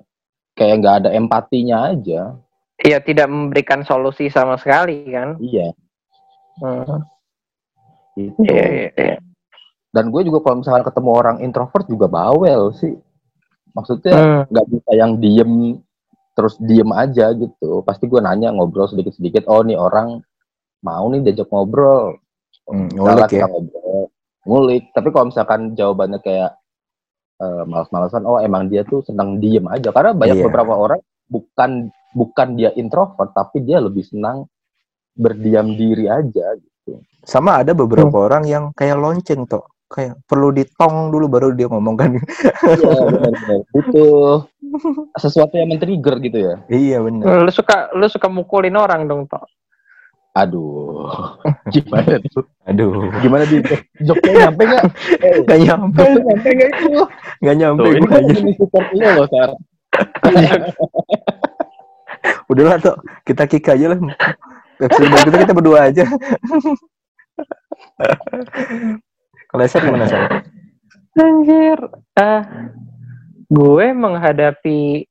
[0.54, 2.36] kayak nggak ada empatinya aja
[2.78, 5.39] ya tidak memberikan solusi sama sekali kan.
[5.39, 5.72] iya
[6.56, 7.04] Hmm.
[8.15, 9.18] itu Iya, iya, iya.
[9.91, 12.96] dan gue juga kalau misalkan ketemu orang introvert juga bawel sih
[13.72, 14.41] maksudnya Hmm.
[14.48, 15.52] nggak bisa yang diem
[16.36, 17.82] terus diem aja gitu.
[17.88, 20.19] Pasti gue nanya ngobrol sedikit sedikit oh nih orang
[20.84, 22.19] mau nih diajak ngobrol.
[22.67, 23.48] Hmm, ngulik ya.
[23.48, 24.12] ngobrol
[24.45, 24.93] ngulik.
[24.93, 26.52] Tapi kalau misalkan jawabannya kayak
[27.41, 29.89] eh, malas-malasan oh emang dia tuh senang diem aja.
[29.89, 30.45] Karena banyak Iya.
[30.45, 34.45] beberapa orang bukan bukan dia introvert tapi dia lebih senang
[35.17, 37.02] berdiam diri aja gitu.
[37.26, 41.95] Sama ada beberapa orang yang kayak lonceng toh kayak perlu ditong dulu baru dia ngomong
[41.95, 42.12] kan.
[42.17, 44.50] Iya benar-benar butuh
[45.21, 46.56] sesuatu yang men-trigger gitu ya.
[46.67, 47.45] Iya benar.
[47.45, 49.45] Lu suka lu suka mukulin orang dong, Tok.
[50.36, 51.39] aduh.
[51.74, 52.43] Gimana tuh?
[52.67, 53.08] Aduh.
[53.24, 53.63] Gimana di
[54.04, 54.84] joknya nyampe nggak?
[55.24, 56.02] Eh, nggak nyampe.
[56.04, 57.04] Joknya nyampe nggak itu?
[57.39, 57.84] Nggak nyampe.
[57.84, 58.24] Tuh ini kan
[58.60, 59.50] support lo loh Sar
[62.50, 62.95] udahlah toh
[63.26, 64.00] kita kick aja lah.
[64.76, 66.04] Episode berikutnya kita berdua aja
[69.56, 70.20] kalau Esar gimana sih
[71.15, 71.80] Anjir.
[72.20, 72.44] Ah,
[73.48, 75.08] gue menghadapi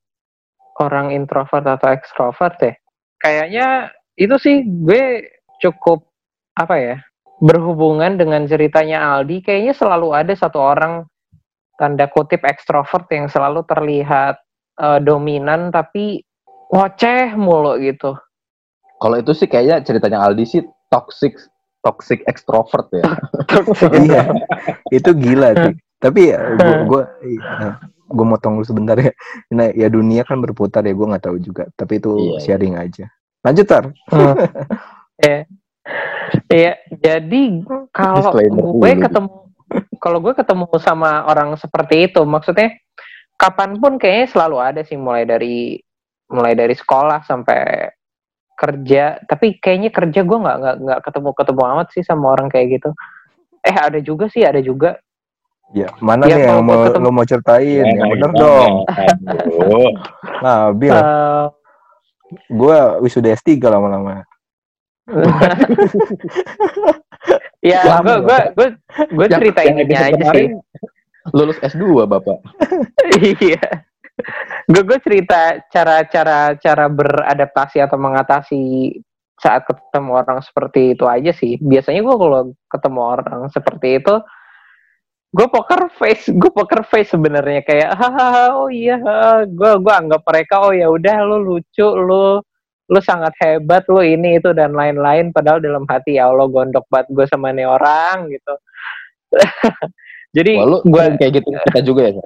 [0.77, 2.73] orang introvert atau ekstrovert ya.
[3.17, 5.25] Kayaknya itu sih gue
[5.57, 6.05] cukup
[6.53, 6.97] apa ya?
[7.41, 11.09] Berhubungan dengan ceritanya Aldi, kayaknya selalu ada satu orang
[11.75, 14.39] tanda kutip ekstrovert yang selalu terlihat
[14.79, 16.23] eh, dominan tapi
[16.71, 18.17] ngoceh mulu gitu.
[18.95, 21.35] kalau itu sih kayaknya ceritanya Aldi sih toxic
[21.85, 23.05] toxic extrovert ya.
[24.09, 24.33] Iya.
[24.89, 25.73] itu gila sih.
[26.01, 27.03] Tapi ya gua gua,
[28.09, 29.13] gua motong dulu sebentar ya.
[29.53, 31.69] Nah ya dunia kan berputar ya gua nggak tahu juga.
[31.77, 32.39] Tapi itu Iya, iya.
[32.41, 33.05] sharing aja.
[33.45, 33.85] Lanjut tar.
[35.15, 35.47] Ya
[36.51, 37.63] ya jadi
[37.95, 38.35] kalau
[38.75, 39.29] gue ketemu
[40.01, 42.75] kalau gue ketemu sama orang seperti itu maksudnya
[43.39, 45.79] kapan pun kayaknya selalu ada sih mulai dari
[46.27, 47.89] mulai dari sekolah sampai
[48.55, 52.67] kerja tapi kayaknya kerja gue nggak nggak nggak ketemu ketemu amat sih sama orang kayak
[52.73, 52.89] gitu
[53.61, 54.95] eh ada juga sih ada juga
[55.71, 58.73] ya mana Ya, nih yang mau ketemu- lo mau ceritain yang bener dong
[59.25, 59.91] Aduh.
[60.39, 61.45] Nabil Eh,
[62.49, 64.25] gue wisuda S3 lama-lama.
[67.61, 68.17] ya, gue ya.
[68.17, 68.67] gue gue
[69.11, 70.21] gue Yang- cerita yang ininya episode aja sih.
[70.21, 70.49] kemarin
[71.31, 72.37] Lulus S2 Bapak.
[73.41, 73.65] iya.
[74.71, 78.61] Gue gue cerita cara-cara cara beradaptasi atau mengatasi
[79.35, 81.59] saat ketemu orang seperti itu aja sih.
[81.59, 84.15] Biasanya gue kalau ketemu orang seperti itu,
[85.35, 88.95] gue poker face, gue poker face sebenarnya kayak hahaha oh iya
[89.43, 92.39] gue gue anggap mereka oh ya udah lu lucu lu
[92.85, 97.07] lu sangat hebat lu ini itu dan lain-lain padahal dalam hati ya Allah gondok banget
[97.11, 98.53] gue sama nih orang gitu.
[100.37, 102.23] Jadi gue kayak gitu kita juga ya.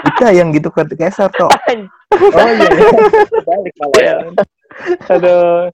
[0.00, 1.50] Kita yang gitu ke Kesar toh.
[1.50, 2.88] Oh iya.
[3.48, 3.98] Balik malah.
[4.00, 4.16] Iya.
[5.12, 5.68] Aduh.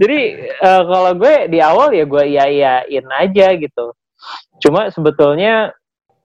[0.00, 3.94] Jadi eh, kalau gue di awal ya gue iya iyain aja gitu.
[4.58, 5.74] Cuma sebetulnya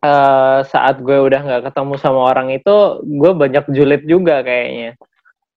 [0.02, 4.98] eh, saat gue udah nggak ketemu sama orang itu, gue banyak julid juga kayaknya.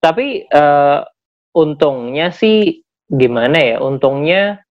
[0.01, 0.99] Tapi eh,
[1.57, 3.77] untungnya sih gimana ya?
[3.81, 4.65] Untungnya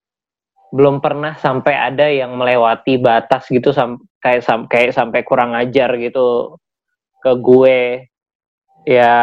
[0.69, 5.89] belum pernah sampai ada yang melewati batas gitu sam kayak sam kayak sampai kurang ajar
[5.97, 6.58] gitu
[7.23, 8.05] ke gue.
[8.88, 9.15] Ya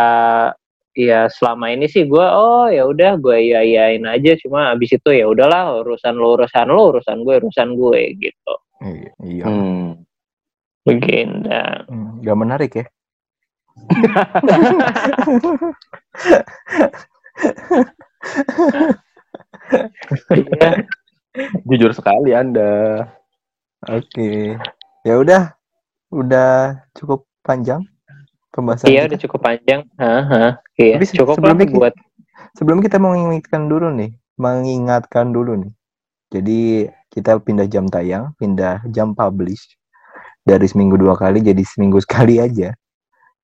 [0.96, 5.12] ya selama ini sih gue oh ya udah gue iya iyain aja cuma abis itu
[5.12, 9.12] ya udahlah urusan lo urusan lo urusan gue urusan gue gitu Iya.
[9.20, 9.44] iya.
[9.44, 10.00] Hmm.
[10.88, 11.52] begini
[11.88, 12.84] Hmm, Gak menarik ya.
[20.32, 20.88] Iya.
[21.66, 23.02] Jujur sekali Anda.
[23.90, 24.54] Oke.
[25.02, 25.42] Ya udah.
[26.14, 27.82] Udah cukup panjang
[28.54, 29.08] pembahasan iya kita.
[29.12, 30.62] udah cukup panjang Haha.
[30.78, 31.94] iya Tapi cukup lah sebelumnya ki- buat
[32.56, 35.72] Sebelum kita mengingatkan dulu nih, mengingatkan dulu nih.
[36.32, 36.60] Jadi
[37.12, 39.76] kita pindah jam tayang, pindah jam publish
[40.40, 42.72] dari seminggu dua kali jadi seminggu sekali aja.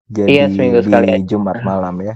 [0.09, 1.25] Jadi Iya, seminggu di sekali aja.
[1.27, 2.15] Jumat malam ya.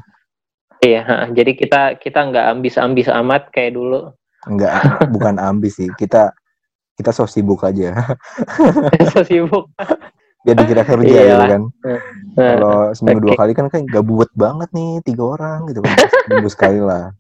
[0.79, 1.16] iya ha.
[1.33, 4.12] jadi kita kita nggak ambis-ambis amat kayak dulu
[4.44, 4.77] Enggak,
[5.14, 5.88] bukan ambis sih.
[5.96, 6.37] Kita
[6.96, 7.92] kita so sibuk aja.
[9.12, 9.68] so sibuk
[10.46, 11.25] Biar dikira kerja Iya.
[11.27, 11.62] gitu kan.
[11.83, 12.01] Nah,
[12.55, 13.40] Kalau seminggu dua oke.
[13.42, 15.96] kali kan kan gabut banget nih tiga orang gitu kan.
[16.25, 17.11] Seminggu sekali lah.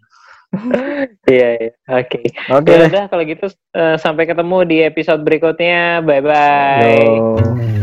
[1.28, 2.22] iya iya oke
[2.54, 7.82] Oke ya udah kalau gitu eh, sampai ketemu di episode berikutnya bye bye Yo.